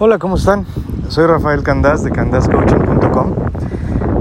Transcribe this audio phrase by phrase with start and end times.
[0.00, 0.64] Hola, ¿cómo están?
[1.08, 3.34] Soy Rafael Candás de candascoaching.com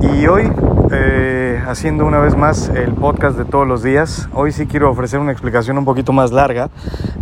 [0.02, 0.52] y hoy
[0.90, 4.28] eh, haciendo una vez más el podcast de todos los días.
[4.34, 6.72] Hoy sí quiero ofrecer una explicación un poquito más larga,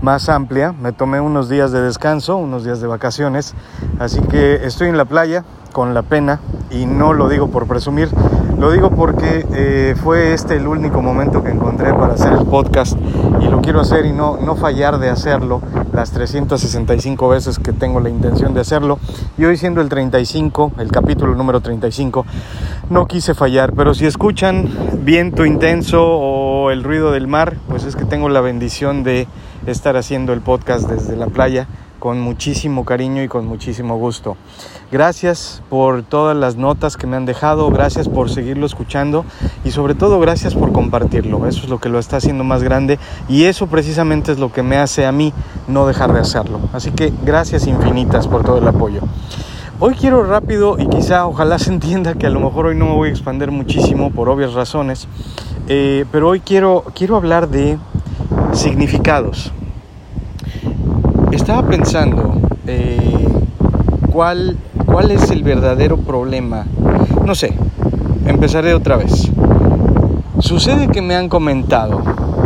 [0.02, 0.72] más amplia.
[0.72, 3.56] Me tomé unos días de descanso, unos días de vacaciones,
[4.00, 5.44] así que estoy en la playa
[5.76, 6.40] con la pena
[6.72, 8.08] y no lo digo por presumir,
[8.58, 12.98] lo digo porque eh, fue este el único momento que encontré para hacer el podcast
[13.42, 18.00] y lo quiero hacer y no, no fallar de hacerlo las 365 veces que tengo
[18.00, 19.00] la intención de hacerlo.
[19.38, 22.26] Y hoy siendo el 35, el capítulo número 35,
[22.90, 24.70] no quise fallar, pero si escuchan
[25.04, 29.28] viento intenso o el ruido del mar, pues es que tengo la bendición de
[29.66, 31.68] estar haciendo el podcast desde la playa
[32.06, 34.38] con muchísimo cariño y con muchísimo gusto.
[34.92, 39.26] Gracias por todas las notas que me han dejado, gracias por seguirlo escuchando
[39.64, 41.48] y sobre todo gracias por compartirlo.
[41.48, 44.62] Eso es lo que lo está haciendo más grande y eso precisamente es lo que
[44.62, 45.34] me hace a mí
[45.68, 46.60] no dejar de hacerlo.
[46.74, 49.02] Así que gracias infinitas por todo el apoyo.
[49.80, 52.94] Hoy quiero rápido y quizá ojalá se entienda que a lo mejor hoy no me
[52.94, 55.08] voy a expandir muchísimo por obvias razones,
[55.68, 57.80] eh, pero hoy quiero, quiero hablar de
[58.54, 59.52] significados.
[61.36, 63.28] Estaba pensando eh,
[64.10, 64.56] cuál,
[64.86, 66.66] cuál es el verdadero problema.
[67.26, 67.54] No sé,
[68.26, 69.30] empezaré otra vez.
[70.40, 72.02] Sucede que me han comentado,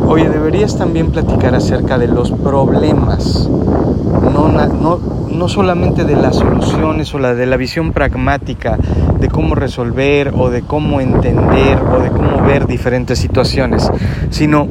[0.08, 5.00] oye, deberías también platicar acerca de los problemas, no, no,
[5.32, 8.80] no solamente de las soluciones o la de la visión pragmática
[9.20, 13.88] de cómo resolver o de cómo entender o de cómo ver diferentes situaciones,
[14.32, 14.68] sino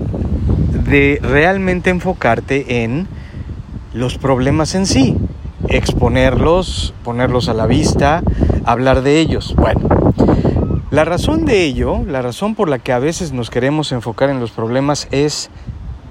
[0.88, 3.06] de realmente enfocarte en
[3.92, 5.17] los problemas en sí,
[5.69, 8.22] exponerlos, ponerlos a la vista,
[8.64, 9.55] hablar de ellos.
[9.56, 9.81] Bueno,
[10.91, 14.41] la razón de ello, la razón por la que a veces nos queremos enfocar en
[14.41, 15.50] los problemas es,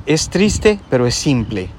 [0.05, 1.69] es triste, pero es simple.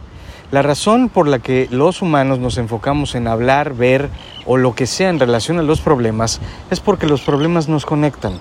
[0.51, 4.09] La razón por la que los humanos nos enfocamos en hablar, ver
[4.47, 8.39] o lo que sea en relación a los problemas es porque los problemas nos conectan.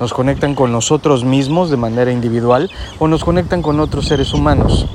[0.00, 4.88] Nos conectan con nosotros mismos de manera individual o nos conectan con otros seres humanos.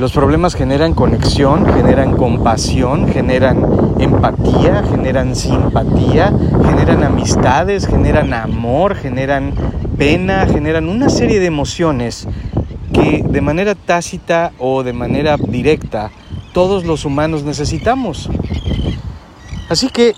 [0.00, 3.62] Los problemas generan conexión, generan compasión, generan
[3.98, 6.32] empatía, generan simpatía,
[6.64, 9.52] generan amistades, generan amor, generan
[9.98, 12.26] pena, generan una serie de emociones
[12.94, 16.10] que de manera tácita o de manera directa
[16.54, 18.30] todos los humanos necesitamos.
[19.68, 20.14] Así que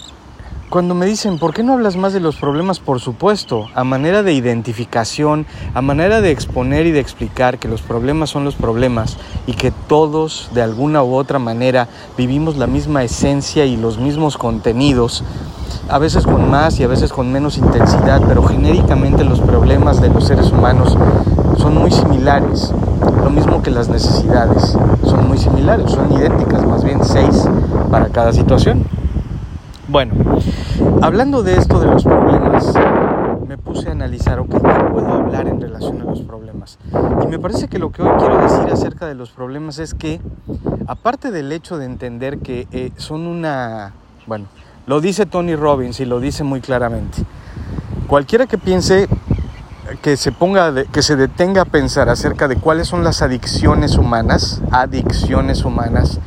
[0.73, 2.81] cuando me dicen, ¿por qué no hablas más de los problemas?
[2.81, 5.45] Por supuesto, a manera de identificación,
[5.75, 9.71] a manera de exponer y de explicar que los problemas son los problemas y que
[9.71, 15.23] todos de alguna u otra manera vivimos la misma esencia y los mismos contenidos,
[15.91, 20.09] a veces con más y a veces con menos intensidad, pero genéricamente los problemas de
[20.09, 20.97] los seres humanos
[21.59, 22.73] son muy similares,
[23.23, 24.75] lo mismo que las necesidades,
[25.05, 27.47] son muy similares, son idénticas, más bien seis
[27.91, 29.02] para cada situación.
[29.93, 30.15] Bueno,
[31.03, 32.73] hablando de esto de los problemas,
[33.47, 36.79] me puse a analizar, ok, ¿qué puedo hablar en relación a los problemas?
[37.23, 40.19] Y me parece que lo que hoy quiero decir acerca de los problemas es que,
[40.87, 43.93] aparte del hecho de entender que eh, son una,
[44.27, 44.47] bueno,
[44.87, 47.19] lo dice Tony Robbins y lo dice muy claramente,
[48.07, 49.11] cualquiera que piense
[50.01, 54.63] que se ponga, que se detenga a pensar acerca de cuáles son las adicciones humanas,
[54.71, 56.19] adicciones humanas,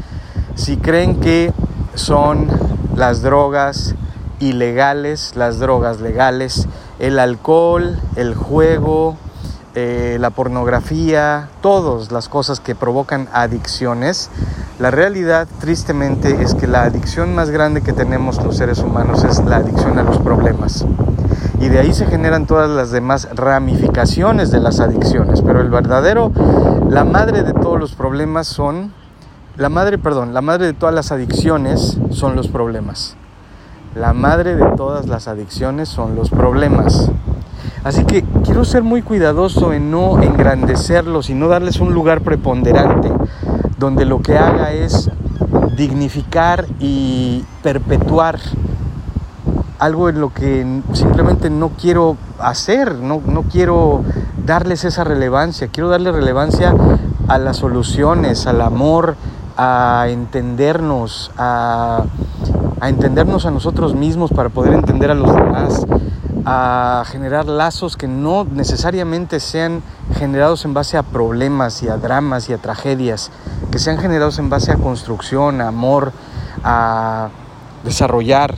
[0.54, 1.52] si creen que
[1.96, 3.96] son las drogas
[4.40, 6.68] ilegales, las drogas legales,
[7.00, 9.18] el alcohol, el juego,
[9.76, 14.30] eh, la pornografía, todas las cosas que provocan adicciones.
[14.80, 19.44] La realidad, tristemente, es que la adicción más grande que tenemos los seres humanos es
[19.44, 20.86] la adicción a los problemas.
[21.60, 25.42] Y de ahí se generan todas las demás ramificaciones de las adicciones.
[25.42, 26.32] Pero el verdadero,
[26.90, 28.94] la madre de todos los problemas son
[29.58, 33.16] la madre, perdón, la madre de todas las adicciones son los problemas.
[33.96, 37.10] La madre de todas las adicciones son los problemas.
[37.86, 43.10] Así que quiero ser muy cuidadoso en no engrandecerlos y no darles un lugar preponderante,
[43.80, 45.10] donde lo que haga es
[45.78, 48.40] dignificar y perpetuar
[49.80, 54.04] algo en lo que simplemente no quiero hacer, no, no quiero
[54.46, 56.74] darles esa relevancia, quiero darle relevancia
[57.28, 59.16] a las soluciones, al amor,
[59.58, 62.06] a entendernos, a,
[62.82, 65.86] entendernos a nosotros mismos para poder entender a los demás,
[66.46, 69.82] a generar lazos que no necesariamente sean
[70.16, 73.32] generados en base a problemas y a dramas y a tragedias,
[73.72, 76.12] que sean generados en base a construcción, a amor,
[76.64, 77.30] a
[77.84, 78.56] desarrollar.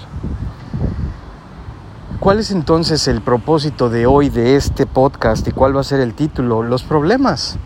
[2.20, 6.00] ¿Cuál es entonces el propósito de hoy de este podcast y cuál va a ser
[6.00, 6.64] el título?
[6.64, 7.58] Los problemas.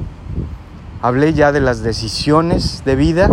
[1.03, 3.27] Hablé ya de las decisiones de vida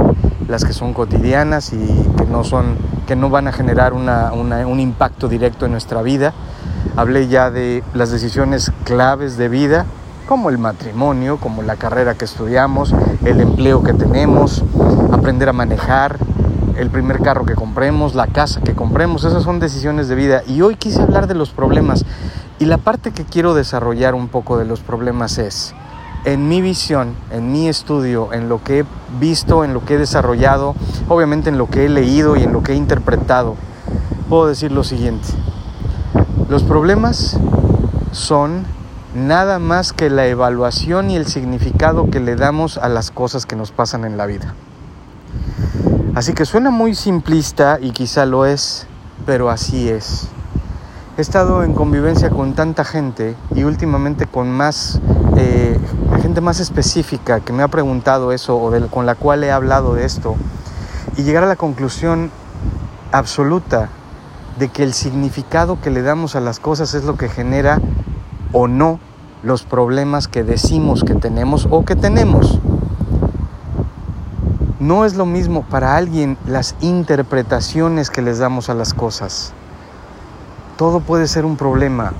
[0.49, 1.87] las que son cotidianas y
[2.17, 2.77] que no, son,
[3.07, 6.33] que no van a generar un impacto directo en nuestra vida.
[6.97, 9.85] Hablé ya de las decisiones claves de vida,
[10.27, 12.95] como el matrimonio, como la carrera que estudiamos,
[13.25, 14.65] el empleo que tenemos,
[15.13, 16.17] aprender a manejar,
[16.77, 20.43] el primer carro que compremos, la casa que compremos, esas son decisiones de vida.
[20.47, 22.07] Y hoy quise hablar de los problemas.
[22.59, 25.75] Y la parte que quiero desarrollar un poco de los problemas es,
[26.25, 28.85] en mi visión, en mi estudio, en lo que he
[29.21, 30.75] visto, en lo que he desarrollado,
[31.09, 33.57] obviamente en lo que he leído y en lo que he interpretado,
[34.29, 35.29] puedo decir lo siguiente.
[36.49, 37.39] Los problemas
[38.13, 38.65] son
[39.15, 43.57] nada más que la evaluación y el significado que le damos a las cosas que
[43.57, 44.55] nos pasan en la vida.
[46.15, 48.87] Así que suena muy simplista y quizá lo es,
[49.25, 50.29] pero así es.
[51.17, 55.01] He estado en convivencia con tanta gente y últimamente con más
[55.39, 55.79] eh,
[56.21, 60.05] gente más específica que me ha preguntado eso o con la cual he hablado de
[60.05, 60.37] esto
[61.17, 62.31] y llegar a la conclusión
[63.13, 63.89] absoluta
[64.59, 67.81] de que el significado que le damos a las cosas es lo que genera
[68.53, 68.99] o no
[69.43, 72.59] los problemas que decimos que tenemos o que tenemos.
[74.81, 79.53] No es lo mismo para alguien las interpretaciones que les damos a las cosas.
[80.77, 82.13] Todo puede ser un problema.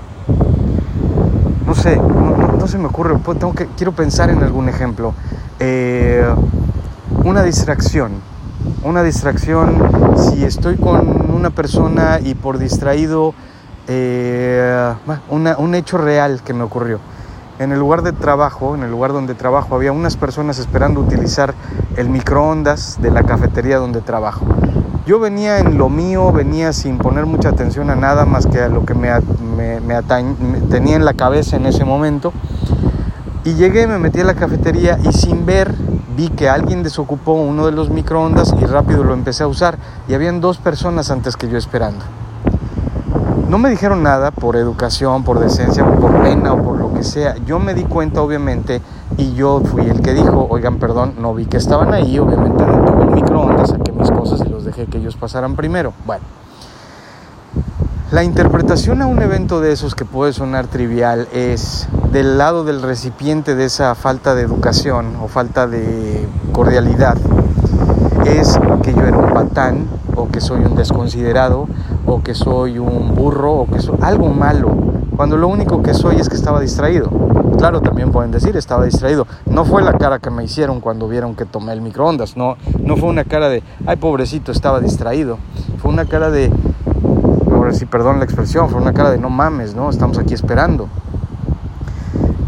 [1.65, 2.38] No sé, no,
[2.69, 5.13] se me ocurre, tengo que, quiero pensar en algún ejemplo.
[5.59, 6.23] Eh,
[7.23, 8.21] una distracción
[8.83, 13.33] una distracción, si estoy con una persona y por distraído,
[13.87, 14.93] eh,
[15.29, 16.99] un hecho real que me ocurrió.
[17.59, 21.53] En el lugar de trabajo, en el lugar donde trabajo, había unas personas esperando utilizar
[21.97, 24.45] el microondas de la cafetería donde trabajo.
[25.05, 28.69] Yo venía en lo mío, venía sin poner mucha atención a nada más que a
[28.69, 29.09] lo que me,
[29.57, 30.03] me
[30.69, 32.31] tenía en la cabeza en ese momento.
[33.45, 35.73] Y llegué, me metí a la cafetería y sin ver
[36.17, 39.77] vi que alguien desocupó uno de los microondas y rápido lo empecé a usar
[40.09, 42.03] y habían dos personas antes que yo esperando.
[43.47, 47.35] No me dijeron nada por educación, por decencia, por pena o por lo que sea.
[47.45, 48.81] Yo me di cuenta obviamente
[49.17, 53.03] y yo fui el que dijo, oigan, perdón, no vi que estaban ahí, obviamente detuve
[53.03, 55.93] el microondas, saqué mis cosas y los dejé que ellos pasaran primero.
[56.05, 56.23] Bueno,
[58.11, 62.81] la interpretación a un evento de esos que puede sonar trivial es del lado del
[62.81, 67.17] recipiente de esa falta de educación o falta de cordialidad.
[68.25, 69.85] Es que yo era un patán
[70.15, 71.67] o que soy un desconsiderado
[72.07, 74.75] o que soy un burro o que soy algo malo,
[75.15, 77.09] cuando lo único que soy es que estaba distraído.
[77.59, 79.27] Claro, también pueden decir, estaba distraído.
[79.45, 82.97] No fue la cara que me hicieron cuando vieron que tomé el microondas, no, no
[82.97, 85.37] fue una cara de, ay pobrecito, estaba distraído.
[85.81, 86.49] Fue una cara de,
[87.79, 89.89] si perdón la expresión, fue una cara de no mames, ¿no?
[89.89, 90.89] Estamos aquí esperando.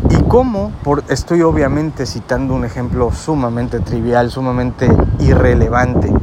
[0.10, 0.74] ¿Y cómo?
[0.84, 6.14] Por, estoy obviamente citando un ejemplo sumamente trivial, sumamente irrelevante,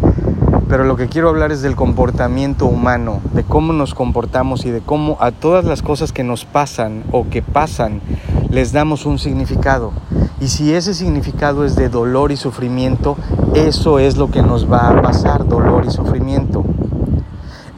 [0.69, 4.83] pero lo que quiero hablar es del comportamiento humano, de cómo nos comportamos y de
[4.83, 8.03] cómo a todas las cosas que nos pasan o que pasan
[8.51, 9.93] les damos un significado.
[10.39, 13.17] Y si ese significado es de dolor y sufrimiento,
[13.55, 16.63] eso es lo que nos va a pasar, dolor y sufrimiento.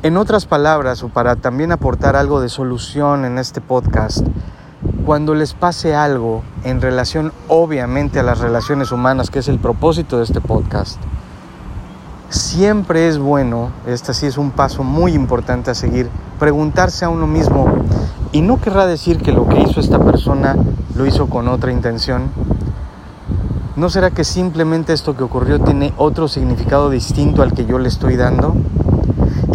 [0.03, 4.27] En otras palabras, o para también aportar algo de solución en este podcast,
[5.05, 10.17] cuando les pase algo en relación obviamente a las relaciones humanas, que es el propósito
[10.17, 10.99] de este podcast,
[12.31, 16.09] siempre es bueno, este sí es un paso muy importante a seguir,
[16.39, 17.67] preguntarse a uno mismo,
[18.33, 20.57] y no querrá decir que lo que hizo esta persona
[20.97, 22.31] lo hizo con otra intención.
[23.77, 27.89] ¿No será que simplemente esto que ocurrió tiene otro significado distinto al que yo le
[27.89, 28.57] estoy dando?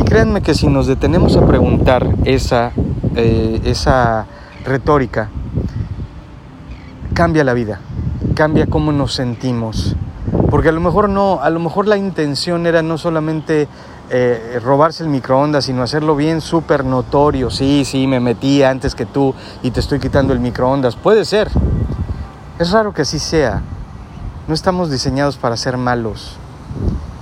[0.06, 2.72] Créanme que si nos detenemos a preguntar esa,
[3.16, 4.28] eh, esa
[4.64, 5.30] retórica,
[7.16, 7.80] cambia la vida,
[8.36, 9.96] cambia cómo nos sentimos.
[10.52, 13.68] Porque a lo mejor no, a lo mejor la intención era no solamente
[14.12, 17.50] eh, robarse el microondas, sino hacerlo bien súper notorio.
[17.50, 19.34] Sí, sí, me metí antes que tú
[19.64, 20.96] y te estoy quitando el microondas.
[20.96, 21.50] Puede ser.
[22.60, 23.64] Es raro que así sea.
[24.48, 26.38] No estamos diseñados para ser malos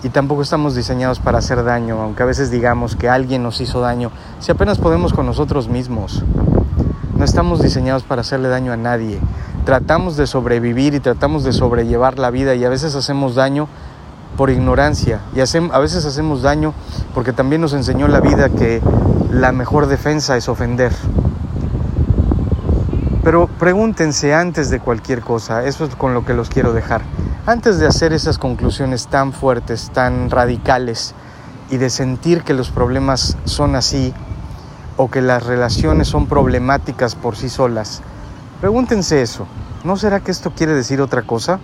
[0.04, 3.80] y tampoco estamos diseñados para hacer daño, aunque a veces digamos que alguien nos hizo
[3.80, 6.24] daño, si apenas podemos con nosotros mismos.
[7.18, 9.20] No estamos diseñados para hacerle daño a nadie.
[9.66, 13.70] Tratamos de sobrevivir y tratamos de sobrellevar la vida y a veces hacemos daño
[14.36, 16.74] por ignorancia y a veces hacemos daño
[17.14, 18.82] porque también nos enseñó la vida que
[19.32, 20.92] la mejor defensa es ofender.
[23.24, 27.04] Pero pregúntense antes de cualquier cosa, eso es con lo que los quiero dejar.
[27.46, 31.14] Antes de hacer esas conclusiones tan fuertes, tan radicales,
[31.70, 34.14] y de sentir que los problemas son así,
[34.96, 38.02] o que las relaciones son problemáticas por sí solas,
[38.62, 39.46] pregúntense eso.
[39.84, 41.60] ¿No será que esto quiere decir otra cosa?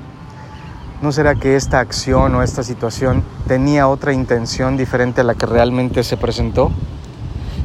[1.01, 5.45] ¿No será que esta acción o esta situación tenía otra intención diferente a la que
[5.45, 6.71] realmente se presentó?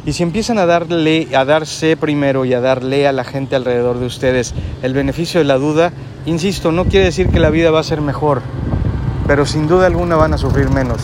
[0.07, 3.99] Y si empiezan a darle, a darse primero y a darle a la gente alrededor
[3.99, 5.93] de ustedes el beneficio de la duda,
[6.27, 8.43] insisto, no quiere decir que la vida va a ser mejor,
[9.27, 11.01] pero sin duda alguna van a sufrir menos.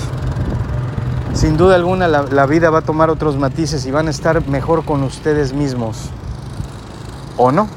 [1.32, 4.46] Sin duda alguna la, la vida va a tomar otros matices y van a estar
[4.48, 6.10] mejor con ustedes mismos.
[7.38, 7.68] ¿O no?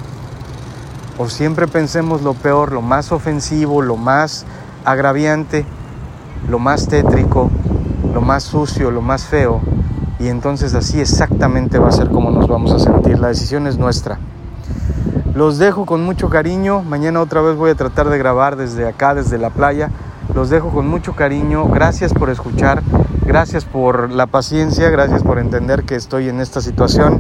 [1.17, 4.45] O siempre pensemos lo peor, lo más ofensivo, lo más
[4.83, 5.65] agraviante,
[6.49, 7.49] lo más tétrico,
[8.13, 9.61] lo más sucio, lo más feo
[10.19, 13.19] y entonces así exactamente va a ser como nos vamos a sentir.
[13.19, 14.19] La decisión es nuestra.
[15.35, 16.83] Los dejo con mucho cariño.
[16.83, 19.89] Mañana otra vez voy a tratar de grabar desde acá, desde la playa.
[20.35, 21.65] Los dejo con mucho cariño.
[21.65, 22.83] Gracias por escuchar.
[23.25, 24.89] Gracias por la paciencia.
[24.89, 27.17] Gracias por entender que estoy en esta situación.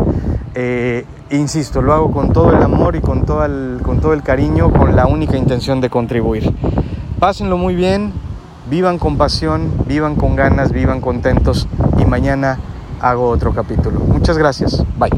[0.53, 4.21] Eh, insisto, lo hago con todo el amor y con todo el, con todo el
[4.21, 6.53] cariño, con la única intención de contribuir.
[7.19, 8.13] Pásenlo muy bien.
[8.69, 12.59] Vivan con pasión, vivan con ganas, vivan contentos y mañana
[13.03, 13.99] hago otro capítulo.
[13.99, 14.81] Muchas gracias.
[14.97, 15.11] Bye.